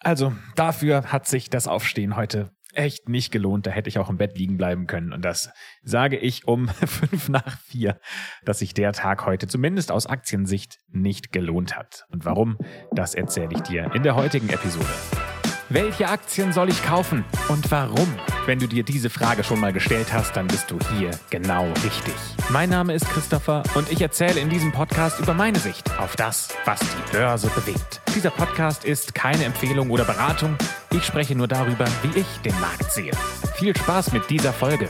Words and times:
Also, 0.00 0.32
dafür 0.54 1.12
hat 1.12 1.26
sich 1.26 1.50
das 1.50 1.66
Aufstehen 1.66 2.16
heute 2.16 2.50
echt 2.76 3.08
nicht 3.08 3.32
gelohnt. 3.32 3.66
Da 3.66 3.70
hätte 3.70 3.88
ich 3.88 3.98
auch 3.98 4.10
im 4.10 4.18
Bett 4.18 4.36
liegen 4.38 4.56
bleiben 4.56 4.86
können. 4.86 5.12
Und 5.12 5.24
das 5.24 5.50
sage 5.82 6.16
ich 6.16 6.46
um 6.46 6.68
fünf 6.86 7.28
nach 7.28 7.58
vier, 7.60 7.98
dass 8.44 8.60
sich 8.60 8.74
der 8.74 8.92
Tag 8.92 9.26
heute 9.26 9.46
zumindest 9.46 9.90
aus 9.90 10.06
Aktiensicht 10.06 10.78
nicht 10.88 11.32
gelohnt 11.32 11.76
hat. 11.76 12.04
Und 12.10 12.24
warum, 12.24 12.58
das 12.92 13.14
erzähle 13.14 13.50
ich 13.52 13.62
dir 13.62 13.92
in 13.94 14.02
der 14.02 14.14
heutigen 14.14 14.48
Episode. 14.50 14.86
Welche 15.68 16.08
Aktien 16.08 16.52
soll 16.52 16.68
ich 16.68 16.82
kaufen 16.84 17.24
und 17.48 17.70
warum? 17.70 18.08
Wenn 18.46 18.60
du 18.60 18.68
dir 18.68 18.84
diese 18.84 19.10
Frage 19.10 19.42
schon 19.42 19.58
mal 19.58 19.72
gestellt 19.72 20.12
hast, 20.12 20.36
dann 20.36 20.46
bist 20.46 20.70
du 20.70 20.78
hier 20.96 21.10
genau 21.30 21.66
richtig. 21.84 22.14
Mein 22.48 22.70
Name 22.70 22.94
ist 22.94 23.04
Christopher 23.08 23.64
und 23.74 23.90
ich 23.90 24.00
erzähle 24.00 24.38
in 24.38 24.48
diesem 24.48 24.70
Podcast 24.70 25.18
über 25.18 25.34
meine 25.34 25.58
Sicht 25.58 25.98
auf 25.98 26.14
das, 26.14 26.50
was 26.64 26.78
die 26.78 27.12
Börse 27.12 27.48
bewegt. 27.48 28.00
Dieser 28.14 28.30
Podcast 28.30 28.84
ist 28.84 29.16
keine 29.16 29.44
Empfehlung 29.44 29.90
oder 29.90 30.04
Beratung. 30.04 30.56
Ich 30.92 31.04
spreche 31.04 31.34
nur 31.34 31.48
darüber, 31.48 31.86
wie 32.02 32.20
ich 32.20 32.26
den 32.44 32.58
Markt 32.60 32.92
sehe. 32.92 33.10
Viel 33.56 33.76
Spaß 33.76 34.12
mit 34.12 34.30
dieser 34.30 34.52
Folge. 34.52 34.88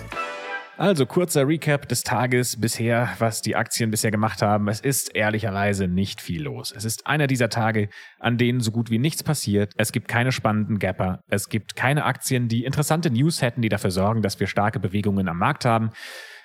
Also 0.78 1.06
kurzer 1.06 1.48
Recap 1.48 1.88
des 1.88 2.02
Tages 2.02 2.60
bisher, 2.60 3.08
was 3.18 3.40
die 3.40 3.56
Aktien 3.56 3.90
bisher 3.90 4.10
gemacht 4.10 4.42
haben. 4.42 4.68
Es 4.68 4.80
ist 4.80 5.16
ehrlicherweise 5.16 5.88
nicht 5.88 6.20
viel 6.20 6.42
los. 6.42 6.70
Es 6.70 6.84
ist 6.84 7.06
einer 7.06 7.26
dieser 7.26 7.48
Tage, 7.48 7.88
an 8.18 8.36
denen 8.36 8.60
so 8.60 8.72
gut 8.72 8.90
wie 8.90 8.98
nichts 8.98 9.22
passiert. 9.22 9.72
Es 9.78 9.90
gibt 9.90 10.06
keine 10.06 10.32
spannenden 10.32 10.78
Gapper. 10.78 11.20
Es 11.28 11.48
gibt 11.48 11.76
keine 11.76 12.04
Aktien, 12.04 12.48
die 12.48 12.66
interessante 12.66 13.10
News 13.10 13.40
hätten, 13.40 13.62
die 13.62 13.70
dafür 13.70 13.90
sorgen, 13.90 14.20
dass 14.20 14.38
wir 14.38 14.48
starke 14.48 14.78
Bewegungen 14.78 15.28
am 15.28 15.38
Markt 15.38 15.64
haben. 15.64 15.92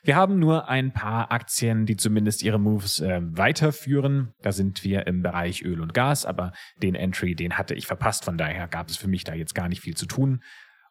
Wir 0.03 0.15
haben 0.15 0.39
nur 0.39 0.69
ein 0.69 0.93
paar 0.93 1.29
Aktien, 1.33 1.85
die 1.85 1.97
zumindest 1.97 2.41
ihre 2.41 2.57
Moves 2.57 3.01
äh, 3.01 3.19
weiterführen. 3.21 4.33
Da 4.41 4.53
sind 4.53 4.85
wir 4.85 5.07
im 5.07 5.23
Bereich 5.23 5.61
Öl 5.61 5.81
und 5.81 5.93
Gas, 5.93 6.25
aber 6.25 6.53
den 6.81 6.95
Entry, 6.95 7.35
den 7.35 7.57
hatte 7.57 7.75
ich 7.75 7.85
verpasst. 7.85 8.23
Von 8.23 8.37
daher 8.37 8.69
gab 8.69 8.87
es 8.87 8.95
für 8.95 9.09
mich 9.09 9.25
da 9.25 9.33
jetzt 9.33 9.55
gar 9.55 9.67
nicht 9.67 9.81
viel 9.81 9.97
zu 9.97 10.05
tun. 10.05 10.39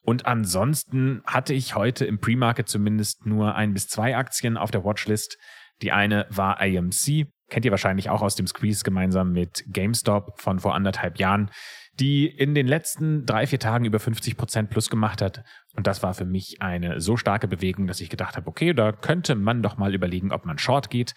Und 0.03 0.27
ansonsten 0.27 1.23
hatte 1.27 1.53
ich 1.53 1.75
heute 1.75 2.05
im 2.05 2.21
Pre-Market 2.21 2.69
zumindest 2.69 3.27
nur 3.27 3.55
ein 3.55 3.75
bis 3.75 3.89
zwei 3.89 4.17
Aktien 4.17 4.57
auf 4.57 4.71
der 4.71 4.85
Watchlist. 4.85 5.37
Die 5.83 5.93
eine 5.93 6.27
war 6.31 6.61
AMC, 6.61 7.27
kennt 7.49 7.65
ihr 7.65 7.71
wahrscheinlich 7.71 8.09
auch 8.09 8.23
aus 8.23 8.35
dem 8.35 8.47
Squeeze 8.47 8.85
gemeinsam 8.85 9.33
mit 9.33 9.65
GameStop 9.69 10.41
von 10.41 10.59
vor 10.59 10.75
anderthalb 10.75 11.19
Jahren, 11.19 11.51
die 11.95 12.27
in 12.27 12.55
den 12.55 12.67
letzten 12.67 13.27
drei, 13.27 13.47
vier 13.47 13.59
Tagen 13.59 13.85
über 13.85 13.99
50 13.99 14.37
Prozent 14.37 14.71
plus 14.71 14.89
gemacht 14.89 15.21
hat. 15.21 15.45
Und 15.77 15.87
das 15.87 16.03
war 16.03 16.15
für 16.15 16.25
mich 16.25 16.63
eine 16.63 17.01
so 17.01 17.17
starke 17.17 17.49
Bewegung, 17.49 17.87
dass 17.87 18.01
ich 18.01 18.09
gedacht 18.09 18.37
habe, 18.37 18.47
okay, 18.47 18.73
da 18.73 18.93
könnte 18.93 19.35
man 19.35 19.63
doch 19.63 19.77
mal 19.77 19.95
überlegen, 19.95 20.33
ob 20.33 20.47
man 20.47 20.59
Short 20.59 20.89
geht. 20.89 21.13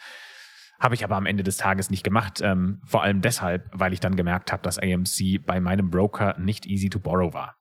Habe 0.79 0.95
ich 0.95 1.03
aber 1.05 1.15
am 1.15 1.25
Ende 1.25 1.43
des 1.43 1.55
Tages 1.57 1.89
nicht 1.89 2.03
gemacht. 2.03 2.41
Ähm, 2.41 2.81
vor 2.85 3.03
allem 3.03 3.21
deshalb, 3.21 3.69
weil 3.71 3.93
ich 3.93 4.01
dann 4.01 4.17
gemerkt 4.17 4.51
habe, 4.51 4.63
dass 4.63 4.79
AMC 4.79 5.45
bei 5.45 5.61
meinem 5.61 5.89
Broker 5.89 6.37
nicht 6.37 6.65
easy 6.65 6.89
to 6.89 6.99
borrow 6.99 7.33
war. 7.33 7.55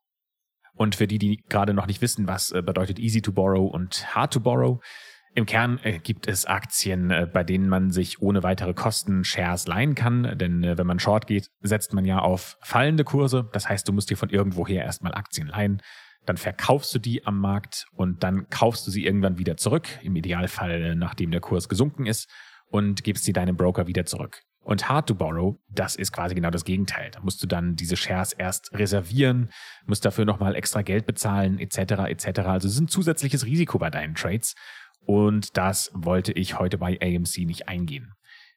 Und 0.83 0.97
für 0.97 1.07
die, 1.07 1.19
die 1.19 1.45
gerade 1.49 1.75
noch 1.75 1.87
nicht 1.87 2.03
wissen, 2.03 2.27
was 2.27 2.51
äh, 2.51 2.61
bedeutet 2.61 2.99
easy 2.99 3.23
to 3.23 3.31
borrow 3.31 3.73
und 3.73 4.17
hard 4.17 4.33
to 4.33 4.41
borrow, 4.41 4.81
im 5.33 5.47
Kern 5.47 5.79
äh, 5.85 6.01
gibt 6.01 6.27
es 6.27 6.45
Aktien, 6.45 7.13
äh, 7.13 7.29
bei 7.33 7.45
denen 7.45 7.69
man 7.69 7.93
sich 7.93 8.21
ohne 8.21 8.43
weitere 8.43 8.75
Kosten 8.75 9.23
Shares 9.23 9.69
leihen 9.69 9.95
kann. 9.95 10.37
Denn 10.37 10.77
wenn 10.77 10.87
man 10.89 10.99
short 10.99 11.29
geht, 11.29 11.51
setzt 11.61 11.95
man 11.95 12.05
ja 12.05 12.19
auf 12.19 12.59
fallende 12.63 13.05
Kurse. 13.05 13.49
Das 13.53 13.69
heißt, 13.69 13.87
du 13.87 13.93
musst 13.93 14.11
dir 14.11 14.17
von 14.17 14.29
irgendwoher 14.31 14.83
erstmal 14.83 15.15
Aktien 15.15 15.47
leihen. 15.47 15.81
Dann 16.27 16.37
verkaufst 16.37 16.93
du 16.97 16.99
die 16.99 17.25
am 17.25 17.39
Markt 17.39 17.87
und 17.93 18.25
dann 18.25 18.49
kaufst 18.51 18.85
du 18.85 18.91
sie 18.91 19.07
irgendwann 19.07 19.39
wieder 19.39 19.57
zurück. 19.57 19.87
Im 20.03 20.17
Idealfall, 20.17 20.97
nachdem 20.97 21.31
der 21.31 21.41
Kurs 21.41 21.69
gesunken 21.69 22.07
ist 22.07 22.29
und 22.67 23.05
gibst 23.05 23.23
sie 23.23 23.33
deinem 23.33 23.57
Broker 23.57 23.87
wieder 23.87 24.05
zurück. 24.05 24.43
Und 24.65 24.89
Hard 24.89 25.09
to 25.09 25.15
Borrow, 25.15 25.57
das 25.69 25.97
ist 25.97 26.13
quasi 26.13 26.37
genau 26.37 26.51
das 26.51 26.65
Gegenteil. 26.65 27.11
Da 27.11 27.21
musst 27.21 27.43
du 27.43 27.49
dann 27.49 27.75
diese 27.75 27.97
Shares 27.97 28.33
erst 28.33 28.73
reservieren, 28.73 29.51
musst 29.87 30.05
dafür 30.05 30.25
nochmal 30.25 30.55
extra 30.55 30.83
Geld 30.83 31.05
bezahlen, 31.05 31.59
etc. 31.59 31.79
etc. 32.09 32.41
Also 32.41 32.69
es 32.69 32.75
ist 32.75 32.81
ein 32.81 32.89
zusätzliches 32.89 33.45
Risiko 33.45 33.79
bei 33.79 33.91
deinen 33.91 34.15
Trades. 34.15 34.55
Und 35.05 35.57
das 35.57 35.91
wollte 35.95 36.33
ich 36.33 36.61
heute 36.61 36.79
bei 36.79 36.97
AMC 37.03 37.39
nicht 37.39 37.69
eingehen. 37.69 38.13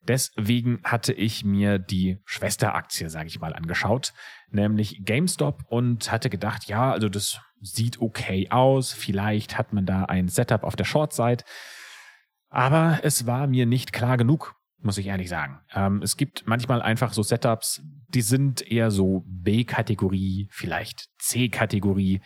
Deswegen 0.07 0.79
hatte 0.83 1.13
ich 1.13 1.43
mir 1.43 1.79
die 1.79 2.19
Schwesteraktie, 2.25 3.09
sage 3.09 3.27
ich 3.27 3.39
mal, 3.39 3.53
angeschaut, 3.53 4.13
nämlich 4.51 5.03
GameStop 5.03 5.63
und 5.67 6.11
hatte 6.11 6.29
gedacht, 6.29 6.65
ja, 6.65 6.91
also 6.91 7.09
das 7.09 7.39
sieht 7.61 7.99
okay 7.99 8.51
aus, 8.51 8.93
vielleicht 8.93 9.57
hat 9.57 9.73
man 9.73 9.87
da 9.87 10.05
ein 10.05 10.27
Setup 10.27 10.63
auf 10.63 10.75
der 10.75 10.83
Short-Side, 10.83 11.43
aber 12.49 12.99
es 13.01 13.25
war 13.25 13.47
mir 13.47 13.65
nicht 13.65 13.93
klar 13.93 14.17
genug 14.17 14.55
muss 14.85 14.97
ich 14.97 15.07
ehrlich 15.07 15.29
sagen. 15.29 15.59
Ähm, 15.73 16.01
es 16.01 16.15
gibt 16.15 16.43
manchmal 16.45 16.81
einfach 16.81 17.11
so 17.11 17.23
Setups, 17.23 17.81
die 18.07 18.21
sind 18.21 18.61
eher 18.61 18.91
so 18.91 19.23
B-Kategorie, 19.27 20.47
vielleicht 20.51 21.07
C-Kategorie. 21.19 22.21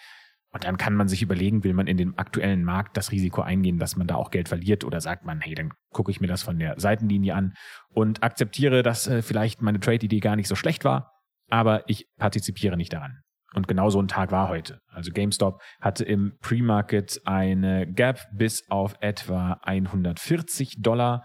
Und 0.52 0.64
dann 0.64 0.78
kann 0.78 0.96
man 0.96 1.08
sich 1.08 1.22
überlegen, 1.22 1.64
will 1.64 1.74
man 1.74 1.88
in 1.88 1.98
dem 1.98 2.18
aktuellen 2.18 2.64
Markt 2.64 2.98
das 2.98 3.12
Risiko 3.12 3.42
eingehen, 3.42 3.78
dass 3.78 3.96
man 3.96 4.08
da 4.08 4.16
auch 4.16 4.32
Geld 4.32 4.50
verliert 4.50 4.84
oder 4.84 5.00
sagt 5.00 5.26
man, 5.26 5.42
hey, 5.42 5.54
dann 5.56 5.72
gucke 5.92 6.12
ich 6.12 6.22
mir 6.22 6.28
das 6.28 6.44
von 6.44 6.58
der 6.58 6.80
Seitenlinie 6.80 7.36
an 7.36 7.54
und 7.90 8.24
akzeptiere, 8.24 8.84
dass 8.84 9.08
äh, 9.08 9.22
vielleicht 9.22 9.62
meine 9.62 9.80
Trade-Idee 9.80 10.20
gar 10.20 10.36
nicht 10.36 10.48
so 10.48 10.56
schlecht 10.56 10.84
war, 10.84 11.14
aber 11.50 11.88
ich 11.88 12.08
partizipiere 12.18 12.78
nicht 12.78 12.94
daran. 12.94 13.20
Und 13.54 13.68
genau 13.68 13.90
so 13.90 14.02
ein 14.02 14.08
Tag 14.08 14.32
war 14.32 14.50
heute. 14.50 14.80
Also 14.88 15.12
GameStop 15.12 15.62
hatte 15.82 16.04
im 16.04 16.38
Pre-Market 16.42 17.22
eine 17.26 17.92
Gap 17.92 18.20
bis 18.32 18.70
auf 18.70 18.96
etwa 19.02 19.60
140 19.64 20.82
Dollar 20.82 21.24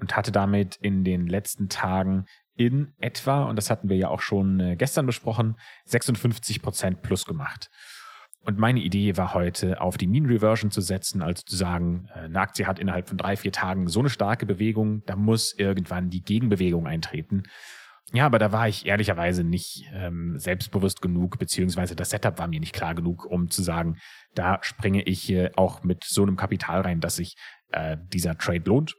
und 0.00 0.16
hatte 0.16 0.32
damit 0.32 0.76
in 0.76 1.04
den 1.04 1.26
letzten 1.26 1.68
Tagen 1.68 2.26
in 2.54 2.94
etwa, 2.98 3.44
und 3.44 3.56
das 3.56 3.70
hatten 3.70 3.88
wir 3.88 3.96
ja 3.96 4.08
auch 4.08 4.20
schon 4.20 4.60
äh, 4.60 4.76
gestern 4.76 5.06
besprochen, 5.06 5.56
56 5.86 6.62
Prozent 6.62 7.02
plus 7.02 7.24
gemacht. 7.24 7.70
Und 8.44 8.58
meine 8.58 8.80
Idee 8.80 9.16
war 9.16 9.34
heute, 9.34 9.80
auf 9.80 9.96
die 9.96 10.08
Mean 10.08 10.26
Reversion 10.26 10.70
zu 10.70 10.80
setzen, 10.80 11.22
also 11.22 11.42
zu 11.44 11.56
sagen, 11.56 12.08
äh, 12.14 12.20
eine 12.20 12.40
Aktie 12.40 12.66
hat 12.66 12.78
innerhalb 12.78 13.08
von 13.08 13.16
drei, 13.16 13.36
vier 13.36 13.52
Tagen 13.52 13.86
so 13.88 14.00
eine 14.00 14.10
starke 14.10 14.46
Bewegung, 14.46 15.02
da 15.06 15.16
muss 15.16 15.54
irgendwann 15.56 16.10
die 16.10 16.22
Gegenbewegung 16.22 16.86
eintreten. 16.86 17.44
Ja, 18.12 18.26
aber 18.26 18.38
da 18.38 18.52
war 18.52 18.68
ich 18.68 18.84
ehrlicherweise 18.84 19.42
nicht 19.42 19.86
ähm, 19.94 20.38
selbstbewusst 20.38 21.00
genug, 21.00 21.38
beziehungsweise 21.38 21.96
das 21.96 22.10
Setup 22.10 22.38
war 22.38 22.48
mir 22.48 22.60
nicht 22.60 22.74
klar 22.74 22.94
genug, 22.94 23.24
um 23.24 23.48
zu 23.48 23.62
sagen, 23.62 23.96
da 24.34 24.58
springe 24.62 25.02
ich 25.02 25.30
äh, 25.30 25.50
auch 25.56 25.82
mit 25.82 26.04
so 26.04 26.22
einem 26.22 26.36
Kapital 26.36 26.82
rein, 26.82 27.00
dass 27.00 27.16
sich 27.16 27.36
äh, 27.70 27.96
dieser 28.12 28.36
Trade 28.36 28.64
lohnt. 28.66 28.94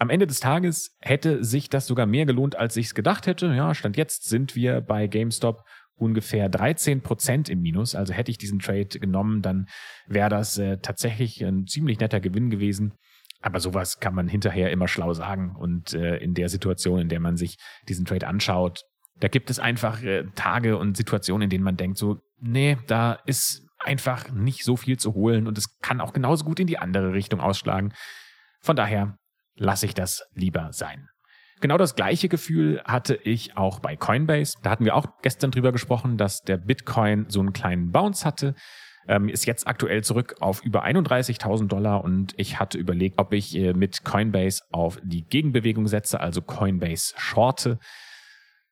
Am 0.00 0.08
Ende 0.08 0.26
des 0.26 0.40
Tages 0.40 0.96
hätte 1.00 1.44
sich 1.44 1.68
das 1.68 1.86
sogar 1.86 2.06
mehr 2.06 2.24
gelohnt, 2.24 2.56
als 2.56 2.74
ich 2.78 2.86
es 2.86 2.94
gedacht 2.94 3.26
hätte. 3.26 3.54
Ja, 3.54 3.74
Stand 3.74 3.98
jetzt 3.98 4.26
sind 4.26 4.56
wir 4.56 4.80
bei 4.80 5.06
GameStop 5.06 5.62
ungefähr 5.94 6.48
13 6.48 7.02
Prozent 7.02 7.50
im 7.50 7.60
Minus. 7.60 7.94
Also 7.94 8.14
hätte 8.14 8.30
ich 8.30 8.38
diesen 8.38 8.60
Trade 8.60 8.98
genommen, 8.98 9.42
dann 9.42 9.66
wäre 10.06 10.30
das 10.30 10.56
äh, 10.56 10.78
tatsächlich 10.78 11.44
ein 11.44 11.66
ziemlich 11.66 12.00
netter 12.00 12.18
Gewinn 12.18 12.48
gewesen. 12.48 12.94
Aber 13.42 13.60
sowas 13.60 14.00
kann 14.00 14.14
man 14.14 14.26
hinterher 14.26 14.70
immer 14.70 14.88
schlau 14.88 15.12
sagen. 15.12 15.54
Und 15.54 15.92
äh, 15.92 16.16
in 16.16 16.32
der 16.32 16.48
Situation, 16.48 17.00
in 17.00 17.10
der 17.10 17.20
man 17.20 17.36
sich 17.36 17.58
diesen 17.86 18.06
Trade 18.06 18.26
anschaut, 18.26 18.80
da 19.18 19.28
gibt 19.28 19.50
es 19.50 19.58
einfach 19.58 20.02
äh, 20.02 20.24
Tage 20.34 20.78
und 20.78 20.96
Situationen, 20.96 21.42
in 21.42 21.50
denen 21.50 21.64
man 21.64 21.76
denkt, 21.76 21.98
so, 21.98 22.20
nee, 22.38 22.78
da 22.86 23.18
ist 23.26 23.66
einfach 23.78 24.30
nicht 24.30 24.64
so 24.64 24.76
viel 24.76 24.98
zu 24.98 25.12
holen 25.12 25.46
und 25.46 25.58
es 25.58 25.78
kann 25.80 26.00
auch 26.00 26.14
genauso 26.14 26.46
gut 26.46 26.58
in 26.58 26.66
die 26.66 26.78
andere 26.78 27.12
Richtung 27.12 27.40
ausschlagen. 27.40 27.92
Von 28.62 28.76
daher 28.76 29.18
lasse 29.60 29.86
ich 29.86 29.94
das 29.94 30.24
lieber 30.34 30.72
sein. 30.72 31.08
Genau 31.60 31.76
das 31.76 31.94
gleiche 31.94 32.28
Gefühl 32.28 32.82
hatte 32.84 33.14
ich 33.16 33.56
auch 33.56 33.80
bei 33.80 33.94
Coinbase. 33.94 34.56
Da 34.62 34.70
hatten 34.70 34.86
wir 34.86 34.96
auch 34.96 35.06
gestern 35.20 35.50
drüber 35.50 35.72
gesprochen, 35.72 36.16
dass 36.16 36.40
der 36.40 36.56
Bitcoin 36.56 37.26
so 37.28 37.40
einen 37.40 37.52
kleinen 37.52 37.92
Bounce 37.92 38.24
hatte. 38.24 38.54
Ähm, 39.06 39.28
ist 39.28 39.44
jetzt 39.44 39.66
aktuell 39.66 40.02
zurück 40.02 40.36
auf 40.40 40.64
über 40.64 40.84
31.000 40.84 41.68
Dollar 41.68 42.02
und 42.02 42.32
ich 42.38 42.58
hatte 42.58 42.78
überlegt, 42.78 43.18
ob 43.18 43.32
ich 43.32 43.54
äh, 43.56 43.74
mit 43.74 44.04
Coinbase 44.04 44.62
auf 44.70 44.98
die 45.02 45.24
Gegenbewegung 45.24 45.86
setze, 45.86 46.20
also 46.20 46.40
Coinbase 46.40 47.12
shorte. 47.16 47.78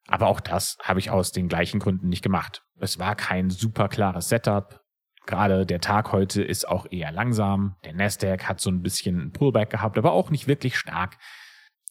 Aber 0.06 0.28
auch 0.28 0.40
das 0.40 0.76
habe 0.82 1.00
ich 1.00 1.10
aus 1.10 1.32
den 1.32 1.48
gleichen 1.48 1.80
Gründen 1.80 2.08
nicht 2.08 2.22
gemacht. 2.22 2.62
Es 2.80 2.98
war 2.98 3.14
kein 3.14 3.50
super 3.50 3.88
klares 3.88 4.30
Setup. 4.30 4.80
Gerade 5.28 5.66
der 5.66 5.80
Tag 5.80 6.12
heute 6.12 6.42
ist 6.42 6.66
auch 6.66 6.86
eher 6.90 7.12
langsam. 7.12 7.76
Der 7.84 7.92
Nasdaq 7.92 8.48
hat 8.48 8.62
so 8.62 8.70
ein 8.70 8.80
bisschen 8.80 9.30
Pullback 9.30 9.68
gehabt, 9.68 9.98
aber 9.98 10.12
auch 10.12 10.30
nicht 10.30 10.48
wirklich 10.48 10.78
stark. 10.78 11.18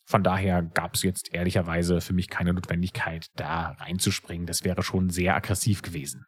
Von 0.08 0.24
daher 0.24 0.64
gab 0.64 0.96
es 0.96 1.04
jetzt 1.04 1.36
ehrlicherweise 1.36 2.02
für 2.02 2.14
mich 2.14 2.30
keine 2.30 2.52
Notwendigkeit, 2.52 3.28
da 3.36 3.76
reinzuspringen. 3.80 4.48
Das 4.48 4.64
wäre 4.64 4.82
schon 4.82 5.12
sehr 5.12 5.36
aggressiv 5.36 5.84
gewesen. 5.84 6.26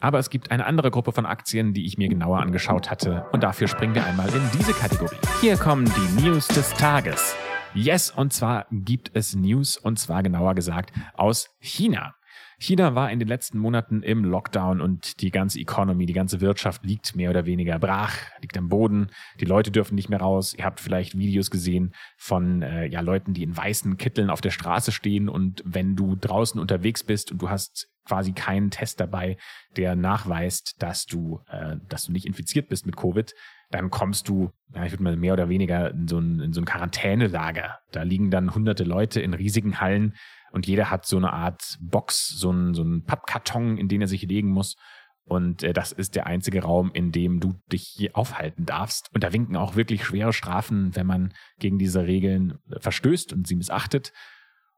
Aber 0.00 0.18
es 0.18 0.28
gibt 0.28 0.50
eine 0.50 0.66
andere 0.66 0.90
Gruppe 0.90 1.12
von 1.12 1.24
Aktien, 1.24 1.72
die 1.72 1.86
ich 1.86 1.96
mir 1.96 2.10
genauer 2.10 2.40
angeschaut 2.40 2.90
hatte. 2.90 3.24
Und 3.32 3.42
dafür 3.42 3.68
springen 3.68 3.94
wir 3.94 4.04
einmal 4.04 4.28
in 4.28 4.50
diese 4.58 4.74
Kategorie. 4.74 5.16
Hier 5.40 5.56
kommen 5.56 5.86
die 5.86 6.22
News 6.22 6.46
des 6.48 6.74
Tages. 6.74 7.34
Yes, 7.72 8.10
und 8.10 8.34
zwar 8.34 8.66
gibt 8.70 9.12
es 9.14 9.34
News, 9.34 9.78
und 9.78 9.98
zwar 9.98 10.22
genauer 10.22 10.54
gesagt 10.54 10.92
aus 11.14 11.48
China. 11.58 12.14
China 12.62 12.94
war 12.94 13.10
in 13.10 13.18
den 13.18 13.26
letzten 13.26 13.58
Monaten 13.58 14.04
im 14.04 14.24
Lockdown 14.24 14.80
und 14.80 15.20
die 15.20 15.32
ganze 15.32 15.58
Economy, 15.58 16.06
die 16.06 16.12
ganze 16.12 16.40
Wirtschaft 16.40 16.84
liegt 16.84 17.16
mehr 17.16 17.30
oder 17.30 17.44
weniger 17.44 17.80
brach, 17.80 18.16
liegt 18.40 18.56
am 18.56 18.68
Boden. 18.68 19.08
Die 19.40 19.46
Leute 19.46 19.72
dürfen 19.72 19.96
nicht 19.96 20.08
mehr 20.08 20.20
raus. 20.20 20.54
Ihr 20.56 20.64
habt 20.64 20.78
vielleicht 20.78 21.18
Videos 21.18 21.50
gesehen 21.50 21.92
von 22.16 22.62
äh, 22.62 22.86
ja, 22.86 23.00
Leuten, 23.00 23.34
die 23.34 23.42
in 23.42 23.56
weißen 23.56 23.96
Kitteln 23.96 24.30
auf 24.30 24.40
der 24.40 24.52
Straße 24.52 24.92
stehen 24.92 25.28
und 25.28 25.60
wenn 25.66 25.96
du 25.96 26.14
draußen 26.14 26.60
unterwegs 26.60 27.02
bist 27.02 27.32
und 27.32 27.42
du 27.42 27.50
hast 27.50 27.88
quasi 28.04 28.32
keinen 28.32 28.70
Test 28.70 29.00
dabei, 29.00 29.38
der 29.76 29.96
nachweist, 29.96 30.80
dass 30.80 31.06
du, 31.06 31.40
äh, 31.50 31.78
dass 31.88 32.04
du 32.04 32.12
nicht 32.12 32.26
infiziert 32.26 32.68
bist 32.68 32.86
mit 32.86 32.96
Covid, 32.96 33.34
dann 33.72 33.90
kommst 33.90 34.28
du, 34.28 34.52
ja, 34.72 34.84
ich 34.84 34.92
würde 34.92 35.02
mal 35.02 35.16
mehr 35.16 35.32
oder 35.32 35.48
weniger 35.48 35.90
in 35.90 36.06
so 36.06 36.18
ein, 36.18 36.38
in 36.38 36.52
so 36.52 36.60
ein 36.60 36.64
Quarantänelager. 36.64 37.80
Da 37.90 38.02
liegen 38.04 38.30
dann 38.30 38.54
hunderte 38.54 38.84
Leute 38.84 39.20
in 39.20 39.34
riesigen 39.34 39.80
Hallen 39.80 40.14
und 40.52 40.66
jeder 40.66 40.90
hat 40.90 41.06
so 41.06 41.16
eine 41.16 41.32
Art 41.32 41.78
Box, 41.80 42.28
so 42.28 42.50
einen, 42.50 42.74
so 42.74 42.82
einen 42.82 43.04
Pappkarton, 43.04 43.78
in 43.78 43.88
den 43.88 44.02
er 44.02 44.08
sich 44.08 44.22
legen 44.22 44.50
muss. 44.50 44.76
Und 45.24 45.62
äh, 45.62 45.72
das 45.72 45.92
ist 45.92 46.14
der 46.14 46.26
einzige 46.26 46.62
Raum, 46.62 46.90
in 46.92 47.12
dem 47.12 47.40
du 47.40 47.54
dich 47.70 48.10
aufhalten 48.14 48.66
darfst. 48.66 49.08
Und 49.14 49.24
da 49.24 49.32
winken 49.32 49.56
auch 49.56 49.76
wirklich 49.76 50.04
schwere 50.04 50.32
Strafen, 50.32 50.94
wenn 50.94 51.06
man 51.06 51.32
gegen 51.58 51.78
diese 51.78 52.06
Regeln 52.06 52.58
verstößt 52.80 53.32
und 53.32 53.46
sie 53.46 53.56
missachtet. 53.56 54.12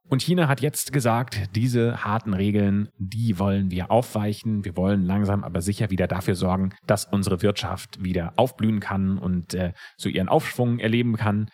Und 0.06 0.20
China 0.20 0.48
hat 0.48 0.60
jetzt 0.60 0.92
gesagt, 0.92 1.56
diese 1.56 2.04
harten 2.04 2.34
Regeln, 2.34 2.90
die 2.98 3.38
wollen 3.38 3.70
wir 3.70 3.90
aufweichen. 3.90 4.64
Wir 4.64 4.76
wollen 4.76 5.02
langsam 5.02 5.42
aber 5.42 5.62
sicher 5.62 5.90
wieder 5.90 6.06
dafür 6.06 6.34
sorgen, 6.34 6.74
dass 6.86 7.06
unsere 7.06 7.40
Wirtschaft 7.40 8.04
wieder 8.04 8.34
aufblühen 8.36 8.80
kann 8.80 9.16
und 9.16 9.54
äh, 9.54 9.72
so 9.96 10.10
ihren 10.10 10.28
Aufschwung 10.28 10.78
erleben 10.78 11.16
kann. 11.16 11.48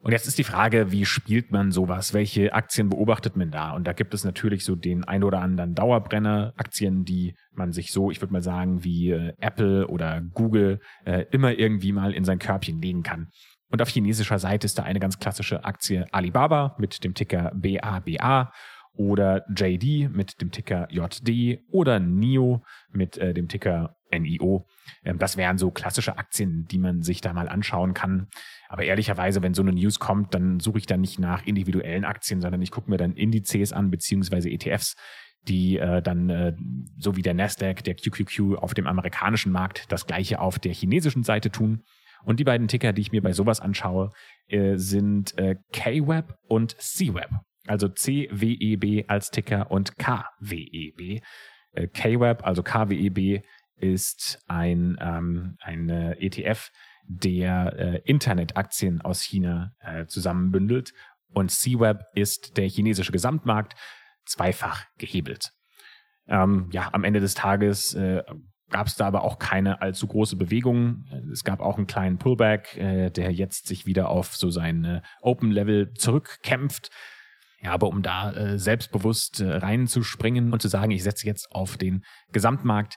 Und 0.00 0.12
jetzt 0.12 0.28
ist 0.28 0.38
die 0.38 0.44
Frage, 0.44 0.92
wie 0.92 1.04
spielt 1.04 1.50
man 1.50 1.72
sowas? 1.72 2.14
Welche 2.14 2.52
Aktien 2.52 2.88
beobachtet 2.88 3.36
man 3.36 3.50
da? 3.50 3.72
Und 3.72 3.84
da 3.84 3.92
gibt 3.92 4.14
es 4.14 4.24
natürlich 4.24 4.64
so 4.64 4.76
den 4.76 5.02
ein 5.04 5.24
oder 5.24 5.40
anderen 5.40 5.74
Dauerbrenner, 5.74 6.52
Aktien, 6.56 7.04
die 7.04 7.34
man 7.52 7.72
sich 7.72 7.90
so, 7.90 8.10
ich 8.10 8.20
würde 8.20 8.32
mal 8.32 8.42
sagen, 8.42 8.84
wie 8.84 9.10
äh, 9.10 9.32
Apple 9.40 9.88
oder 9.88 10.20
Google 10.20 10.78
äh, 11.04 11.24
immer 11.32 11.52
irgendwie 11.52 11.92
mal 11.92 12.14
in 12.14 12.24
sein 12.24 12.38
Körbchen 12.38 12.80
legen 12.80 13.02
kann. 13.02 13.28
Und 13.70 13.82
auf 13.82 13.88
chinesischer 13.88 14.38
Seite 14.38 14.66
ist 14.66 14.78
da 14.78 14.84
eine 14.84 15.00
ganz 15.00 15.18
klassische 15.18 15.64
Aktie 15.64 16.06
Alibaba 16.12 16.76
mit 16.78 17.02
dem 17.02 17.14
Ticker 17.14 17.50
BABA 17.54 18.52
oder 18.94 19.44
JD 19.54 20.10
mit 20.10 20.40
dem 20.40 20.50
Ticker 20.50 20.88
JD 20.90 21.60
oder 21.70 21.98
NIO 21.98 22.62
mit 22.92 23.18
äh, 23.18 23.34
dem 23.34 23.48
Ticker 23.48 23.97
NIO. 24.10 24.66
Ähm, 25.04 25.18
das 25.18 25.36
wären 25.36 25.58
so 25.58 25.70
klassische 25.70 26.18
Aktien, 26.18 26.66
die 26.70 26.78
man 26.78 27.02
sich 27.02 27.20
da 27.20 27.32
mal 27.32 27.48
anschauen 27.48 27.94
kann. 27.94 28.28
Aber 28.68 28.84
ehrlicherweise, 28.84 29.42
wenn 29.42 29.54
so 29.54 29.62
eine 29.62 29.72
News 29.72 29.98
kommt, 29.98 30.34
dann 30.34 30.60
suche 30.60 30.78
ich 30.78 30.86
dann 30.86 31.00
nicht 31.00 31.18
nach 31.18 31.46
individuellen 31.46 32.04
Aktien, 32.04 32.40
sondern 32.40 32.62
ich 32.62 32.70
gucke 32.70 32.90
mir 32.90 32.98
dann 32.98 33.14
Indizes 33.14 33.72
an, 33.72 33.90
beziehungsweise 33.90 34.50
ETFs, 34.50 34.94
die 35.48 35.78
äh, 35.78 36.02
dann 36.02 36.30
äh, 36.30 36.52
so 36.98 37.16
wie 37.16 37.22
der 37.22 37.34
Nasdaq, 37.34 37.82
der 37.84 37.94
QQQ 37.94 38.56
auf 38.56 38.74
dem 38.74 38.86
amerikanischen 38.86 39.52
Markt 39.52 39.90
das 39.90 40.06
gleiche 40.06 40.40
auf 40.40 40.58
der 40.58 40.72
chinesischen 40.72 41.22
Seite 41.22 41.50
tun. 41.50 41.82
Und 42.24 42.40
die 42.40 42.44
beiden 42.44 42.68
Ticker, 42.68 42.92
die 42.92 43.00
ich 43.00 43.12
mir 43.12 43.22
bei 43.22 43.32
sowas 43.32 43.60
anschaue, 43.60 44.12
äh, 44.48 44.76
sind 44.76 45.34
KWeb 45.72 46.34
und 46.48 46.76
CWeb. 46.78 47.30
Also 47.66 47.88
CWEB 47.88 49.04
als 49.08 49.30
Ticker 49.30 49.70
und 49.70 49.96
KWEB. 49.98 51.22
KWeb, 51.92 52.44
also 52.44 52.62
KWEB, 52.62 53.42
ist 53.80 54.42
ein, 54.46 54.96
ähm, 55.00 55.56
ein 55.60 55.88
ETF, 55.90 56.70
der 57.08 57.74
äh, 57.78 58.00
Internetaktien 58.04 59.00
aus 59.00 59.22
China 59.22 59.72
äh, 59.80 60.06
zusammenbündelt. 60.06 60.92
Und 61.32 61.50
CWeb 61.50 62.04
ist 62.14 62.56
der 62.56 62.68
chinesische 62.68 63.12
Gesamtmarkt 63.12 63.74
zweifach 64.24 64.84
gehebelt. 64.98 65.52
Ähm, 66.26 66.68
ja, 66.72 66.90
am 66.92 67.04
Ende 67.04 67.20
des 67.20 67.34
Tages 67.34 67.94
äh, 67.94 68.22
gab 68.70 68.86
es 68.86 68.96
da 68.96 69.06
aber 69.06 69.22
auch 69.22 69.38
keine 69.38 69.80
allzu 69.80 70.06
große 70.06 70.36
Bewegung. 70.36 71.04
Es 71.32 71.44
gab 71.44 71.60
auch 71.60 71.78
einen 71.78 71.86
kleinen 71.86 72.18
Pullback, 72.18 72.76
äh, 72.76 73.10
der 73.10 73.32
jetzt 73.32 73.66
sich 73.66 73.86
wieder 73.86 74.10
auf 74.10 74.36
so 74.36 74.50
sein 74.50 74.84
äh, 74.84 75.00
Open-Level 75.22 75.94
zurückkämpft. 75.94 76.90
Ja, 77.60 77.72
aber 77.72 77.88
um 77.88 78.02
da 78.02 78.32
äh, 78.32 78.58
selbstbewusst 78.58 79.40
äh, 79.40 79.50
reinzuspringen 79.50 80.52
und 80.52 80.62
zu 80.62 80.68
sagen, 80.68 80.92
ich 80.92 81.02
setze 81.02 81.26
jetzt 81.26 81.50
auf 81.50 81.76
den 81.76 82.04
Gesamtmarkt, 82.30 82.96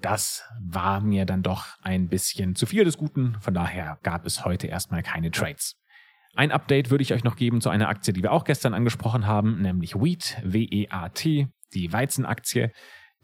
das 0.00 0.44
war 0.60 1.00
mir 1.00 1.24
dann 1.24 1.42
doch 1.42 1.66
ein 1.82 2.08
bisschen 2.08 2.54
zu 2.54 2.66
viel 2.66 2.84
des 2.84 2.96
Guten. 2.96 3.36
Von 3.40 3.54
daher 3.54 3.98
gab 4.02 4.26
es 4.26 4.44
heute 4.44 4.66
erstmal 4.66 5.02
keine 5.02 5.30
Trades. 5.30 5.76
Ein 6.34 6.52
Update 6.52 6.90
würde 6.90 7.02
ich 7.02 7.14
euch 7.14 7.24
noch 7.24 7.36
geben 7.36 7.60
zu 7.60 7.70
einer 7.70 7.88
Aktie, 7.88 8.12
die 8.12 8.22
wir 8.22 8.32
auch 8.32 8.44
gestern 8.44 8.74
angesprochen 8.74 9.26
haben, 9.26 9.62
nämlich 9.62 9.94
Wheat, 9.94 10.36
W-E-A-T, 10.44 11.48
die 11.72 11.92
Weizenaktie 11.92 12.70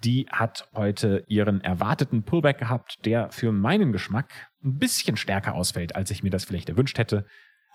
die 0.04 0.26
hat 0.30 0.68
heute 0.74 1.24
ihren 1.28 1.60
erwarteten 1.60 2.24
Pullback 2.24 2.58
gehabt, 2.58 3.04
der 3.04 3.30
für 3.30 3.52
meinen 3.52 3.92
Geschmack 3.92 4.50
ein 4.64 4.78
bisschen 4.78 5.16
stärker 5.16 5.54
ausfällt, 5.54 5.94
als 5.94 6.10
ich 6.10 6.22
mir 6.22 6.30
das 6.30 6.44
vielleicht 6.44 6.68
erwünscht 6.68 6.98
hätte. 6.98 7.26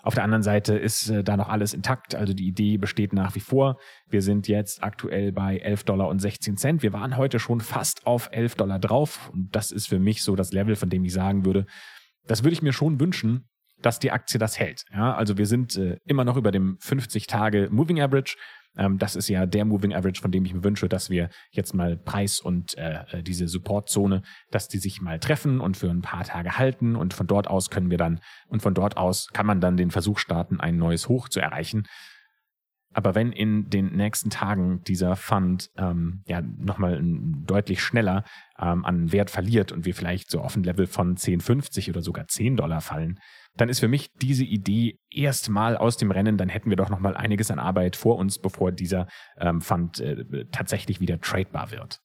Auf 0.02 0.14
der 0.14 0.24
anderen 0.24 0.42
Seite 0.42 0.74
ist 0.74 1.10
äh, 1.10 1.24
da 1.24 1.36
noch 1.36 1.48
alles 1.48 1.74
intakt, 1.74 2.14
also 2.14 2.32
die 2.32 2.46
Idee 2.46 2.76
besteht 2.76 3.12
nach 3.12 3.34
wie 3.34 3.40
vor. 3.40 3.78
Wir 4.08 4.22
sind 4.22 4.48
jetzt 4.48 4.82
aktuell 4.82 5.32
bei 5.32 5.58
11 5.58 5.84
Dollar 5.84 6.08
und 6.08 6.20
16 6.20 6.56
Cent. 6.56 6.82
Wir 6.82 6.92
waren 6.92 7.16
heute 7.16 7.38
schon 7.38 7.60
fast 7.60 8.06
auf 8.06 8.28
11 8.32 8.54
Dollar 8.54 8.78
drauf 8.78 9.30
und 9.32 9.54
das 9.54 9.70
ist 9.70 9.88
für 9.88 9.98
mich 9.98 10.22
so 10.22 10.36
das 10.36 10.52
Level, 10.52 10.76
von 10.76 10.88
dem 10.88 11.04
ich 11.04 11.12
sagen 11.12 11.44
würde, 11.44 11.66
das 12.26 12.44
würde 12.44 12.52
ich 12.52 12.62
mir 12.62 12.72
schon 12.72 13.00
wünschen, 13.00 13.48
dass 13.80 13.98
die 13.98 14.10
Aktie 14.10 14.38
das 14.38 14.58
hält. 14.58 14.84
Ja, 14.92 15.14
also 15.14 15.38
wir 15.38 15.46
sind 15.46 15.76
äh, 15.76 15.98
immer 16.04 16.24
noch 16.24 16.36
über 16.36 16.50
dem 16.50 16.76
50 16.80 17.26
Tage 17.26 17.68
Moving 17.70 18.00
Average. 18.00 18.36
Ähm, 18.78 18.98
das 18.98 19.16
ist 19.16 19.28
ja 19.28 19.44
der 19.46 19.64
Moving 19.64 19.92
Average, 19.92 20.20
von 20.20 20.30
dem 20.30 20.44
ich 20.44 20.54
mir 20.54 20.64
wünsche, 20.64 20.88
dass 20.88 21.10
wir 21.10 21.28
jetzt 21.50 21.74
mal 21.74 21.96
Preis 21.96 22.40
und 22.40 22.76
äh, 22.78 23.02
äh, 23.10 23.22
diese 23.22 23.48
Supportzone, 23.48 24.22
dass 24.50 24.68
die 24.68 24.78
sich 24.78 25.00
mal 25.00 25.18
treffen 25.18 25.60
und 25.60 25.76
für 25.76 25.90
ein 25.90 26.02
paar 26.02 26.24
Tage 26.24 26.56
halten 26.56 26.96
und 26.96 27.14
von 27.14 27.26
dort 27.26 27.48
aus 27.48 27.70
können 27.70 27.90
wir 27.90 27.98
dann 27.98 28.20
und 28.48 28.62
von 28.62 28.74
dort 28.74 28.96
aus 28.96 29.28
kann 29.32 29.46
man 29.46 29.60
dann 29.60 29.76
den 29.76 29.90
Versuch 29.90 30.18
starten, 30.18 30.60
ein 30.60 30.76
neues 30.76 31.08
Hoch 31.08 31.28
zu 31.28 31.40
erreichen. 31.40 31.84
Aber 32.98 33.14
wenn 33.14 33.30
in 33.30 33.70
den 33.70 33.94
nächsten 33.94 34.28
Tagen 34.28 34.82
dieser 34.82 35.14
Fund 35.14 35.70
ähm, 35.76 36.24
ja 36.26 36.42
nochmal 36.42 37.00
deutlich 37.00 37.80
schneller 37.80 38.24
ähm, 38.58 38.84
an 38.84 39.12
Wert 39.12 39.30
verliert 39.30 39.70
und 39.70 39.84
wir 39.84 39.94
vielleicht 39.94 40.32
so 40.32 40.40
auf 40.40 40.56
ein 40.56 40.64
Level 40.64 40.88
von 40.88 41.16
10,50 41.16 41.90
oder 41.90 42.02
sogar 42.02 42.26
10 42.26 42.56
Dollar 42.56 42.80
fallen, 42.80 43.20
dann 43.56 43.68
ist 43.68 43.78
für 43.78 43.86
mich 43.86 44.10
diese 44.20 44.42
Idee 44.42 44.98
erstmal 45.10 45.76
aus 45.76 45.96
dem 45.96 46.10
Rennen, 46.10 46.38
dann 46.38 46.48
hätten 46.48 46.70
wir 46.70 46.76
doch 46.76 46.90
noch 46.90 46.98
mal 46.98 47.16
einiges 47.16 47.52
an 47.52 47.60
Arbeit 47.60 47.94
vor 47.94 48.16
uns, 48.16 48.40
bevor 48.40 48.72
dieser 48.72 49.06
ähm, 49.38 49.60
Fund 49.60 50.00
äh, 50.00 50.46
tatsächlich 50.50 50.98
wieder 51.00 51.20
tradebar 51.20 51.70
wird. 51.70 52.00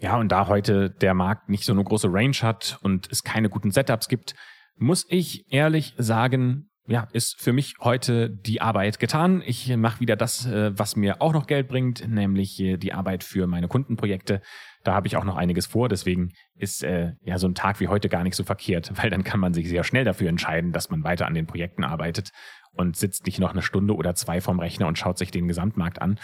Ja, 0.00 0.16
und 0.16 0.32
da 0.32 0.48
heute 0.48 0.90
der 0.90 1.14
Markt 1.14 1.48
nicht 1.48 1.64
so 1.64 1.72
eine 1.72 1.84
große 1.84 2.08
Range 2.10 2.34
hat 2.42 2.80
und 2.82 3.08
es 3.12 3.22
keine 3.22 3.48
guten 3.48 3.70
Setups 3.70 4.08
gibt, 4.08 4.34
muss 4.74 5.06
ich 5.08 5.44
ehrlich 5.52 5.94
sagen, 5.96 6.67
ja, 6.88 7.06
ist 7.12 7.38
für 7.38 7.52
mich 7.52 7.74
heute 7.80 8.30
die 8.30 8.62
Arbeit 8.62 8.98
getan. 8.98 9.42
Ich 9.44 9.68
mache 9.76 10.00
wieder 10.00 10.16
das, 10.16 10.46
äh, 10.46 10.76
was 10.76 10.96
mir 10.96 11.20
auch 11.20 11.34
noch 11.34 11.46
Geld 11.46 11.68
bringt, 11.68 12.08
nämlich 12.08 12.58
äh, 12.60 12.78
die 12.78 12.94
Arbeit 12.94 13.24
für 13.24 13.46
meine 13.46 13.68
Kundenprojekte. 13.68 14.40
Da 14.84 14.94
habe 14.94 15.06
ich 15.06 15.16
auch 15.18 15.24
noch 15.24 15.36
einiges 15.36 15.66
vor, 15.66 15.90
deswegen 15.90 16.30
ist 16.56 16.82
äh, 16.82 17.12
ja 17.22 17.36
so 17.36 17.46
ein 17.46 17.54
Tag 17.54 17.80
wie 17.80 17.88
heute 17.88 18.08
gar 18.08 18.24
nicht 18.24 18.36
so 18.36 18.42
verkehrt, 18.42 18.90
weil 19.02 19.10
dann 19.10 19.22
kann 19.22 19.38
man 19.38 19.52
sich 19.52 19.68
sehr 19.68 19.84
schnell 19.84 20.04
dafür 20.04 20.30
entscheiden, 20.30 20.72
dass 20.72 20.88
man 20.88 21.04
weiter 21.04 21.26
an 21.26 21.34
den 21.34 21.46
Projekten 21.46 21.84
arbeitet 21.84 22.30
und 22.72 22.96
sitzt 22.96 23.26
nicht 23.26 23.38
noch 23.38 23.52
eine 23.52 23.62
Stunde 23.62 23.94
oder 23.94 24.14
zwei 24.14 24.40
vorm 24.40 24.58
Rechner 24.58 24.86
und 24.86 24.96
schaut 24.96 25.18
sich 25.18 25.30
den 25.30 25.46
Gesamtmarkt 25.46 26.00
an. 26.00 26.18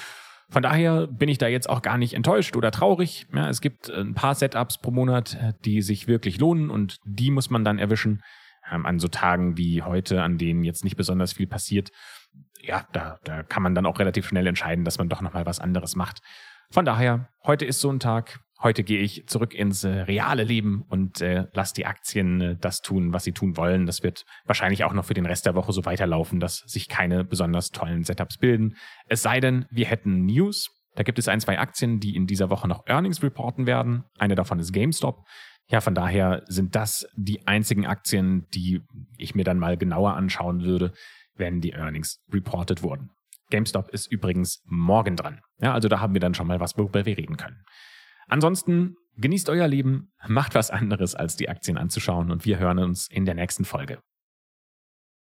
Von 0.48 0.62
daher 0.62 1.06
bin 1.06 1.28
ich 1.28 1.36
da 1.36 1.46
jetzt 1.46 1.68
auch 1.68 1.82
gar 1.82 1.98
nicht 1.98 2.14
enttäuscht 2.14 2.56
oder 2.56 2.70
traurig. 2.70 3.26
Ja, 3.34 3.50
es 3.50 3.60
gibt 3.60 3.90
ein 3.90 4.14
paar 4.14 4.34
Setups 4.34 4.78
pro 4.78 4.90
Monat, 4.90 5.36
die 5.64 5.82
sich 5.82 6.06
wirklich 6.06 6.38
lohnen 6.38 6.70
und 6.70 6.98
die 7.04 7.30
muss 7.30 7.50
man 7.50 7.64
dann 7.64 7.78
erwischen 7.78 8.22
ähm, 8.70 8.86
an 8.86 8.98
so 8.98 9.08
Tagen 9.08 9.56
wie 9.56 9.82
heute, 9.82 10.22
an 10.22 10.38
denen 10.38 10.64
jetzt 10.64 10.84
nicht 10.84 10.96
besonders 10.96 11.32
viel 11.32 11.46
passiert, 11.46 11.90
ja, 12.60 12.86
da, 12.92 13.18
da 13.24 13.42
kann 13.42 13.62
man 13.62 13.74
dann 13.74 13.86
auch 13.86 13.98
relativ 13.98 14.26
schnell 14.26 14.46
entscheiden, 14.46 14.84
dass 14.84 14.98
man 14.98 15.08
doch 15.08 15.20
nochmal 15.20 15.46
was 15.46 15.60
anderes 15.60 15.96
macht. 15.96 16.20
Von 16.70 16.84
daher, 16.84 17.28
heute 17.44 17.64
ist 17.64 17.80
so 17.80 17.90
ein 17.90 18.00
Tag. 18.00 18.40
Heute 18.62 18.82
gehe 18.82 19.00
ich 19.00 19.26
zurück 19.26 19.52
ins 19.52 19.84
äh, 19.84 19.90
reale 19.90 20.44
Leben 20.44 20.84
und 20.88 21.20
äh, 21.20 21.46
lasse 21.52 21.74
die 21.74 21.84
Aktien 21.84 22.40
äh, 22.40 22.56
das 22.56 22.80
tun, 22.80 23.12
was 23.12 23.24
sie 23.24 23.32
tun 23.32 23.56
wollen. 23.56 23.84
Das 23.84 24.02
wird 24.02 24.24
wahrscheinlich 24.46 24.84
auch 24.84 24.94
noch 24.94 25.04
für 25.04 25.14
den 25.14 25.26
Rest 25.26 25.44
der 25.44 25.54
Woche 25.54 25.72
so 25.72 25.84
weiterlaufen, 25.84 26.40
dass 26.40 26.58
sich 26.60 26.88
keine 26.88 27.24
besonders 27.24 27.70
tollen 27.70 28.04
Setups 28.04 28.38
bilden. 28.38 28.76
Es 29.06 29.22
sei 29.22 29.40
denn, 29.40 29.66
wir 29.70 29.86
hätten 29.86 30.24
News. 30.24 30.70
Da 30.94 31.02
gibt 31.02 31.18
es 31.18 31.28
ein, 31.28 31.40
zwei 31.40 31.58
Aktien, 31.58 32.00
die 32.00 32.16
in 32.16 32.26
dieser 32.26 32.48
Woche 32.48 32.68
noch 32.68 32.86
Earnings 32.86 33.22
reporten 33.22 33.66
werden. 33.66 34.04
Eine 34.18 34.36
davon 34.36 34.58
ist 34.60 34.72
GameStop. 34.72 35.26
Ja, 35.68 35.80
von 35.80 35.94
daher 35.94 36.42
sind 36.46 36.74
das 36.74 37.06
die 37.16 37.46
einzigen 37.46 37.86
Aktien, 37.86 38.46
die 38.54 38.82
ich 39.16 39.34
mir 39.34 39.44
dann 39.44 39.58
mal 39.58 39.76
genauer 39.76 40.14
anschauen 40.14 40.62
würde, 40.62 40.92
wenn 41.36 41.60
die 41.60 41.72
Earnings 41.72 42.20
reported 42.32 42.82
wurden. 42.82 43.10
GameStop 43.50 43.90
ist 43.90 44.10
übrigens 44.10 44.62
morgen 44.66 45.16
dran. 45.16 45.40
Ja, 45.60 45.74
also 45.74 45.88
da 45.88 46.00
haben 46.00 46.14
wir 46.14 46.20
dann 46.20 46.34
schon 46.34 46.46
mal 46.46 46.60
was, 46.60 46.76
worüber 46.76 47.06
wir 47.06 47.16
reden 47.16 47.36
können. 47.36 47.62
Ansonsten 48.26 48.96
genießt 49.16 49.48
euer 49.48 49.68
Leben, 49.68 50.12
macht 50.26 50.54
was 50.54 50.70
anderes 50.70 51.14
als 51.14 51.36
die 51.36 51.48
Aktien 51.48 51.78
anzuschauen 51.78 52.30
und 52.30 52.44
wir 52.44 52.58
hören 52.58 52.78
uns 52.78 53.08
in 53.08 53.24
der 53.24 53.34
nächsten 53.34 53.64
Folge. 53.64 54.00